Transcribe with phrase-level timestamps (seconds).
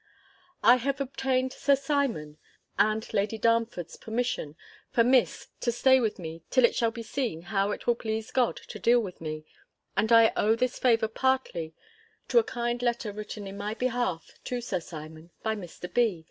[0.63, 2.39] I have obtained Sir Simon,
[2.79, 4.55] and Lady Darnford's permission
[4.89, 8.31] for Miss to stay with me till it shall be seen how it will please
[8.31, 9.45] God to deal with me,
[9.95, 11.75] and I owe this favour partly
[12.29, 15.93] to a kind letter written in my behalf to Sir Simon, by Mr.
[15.93, 16.19] B.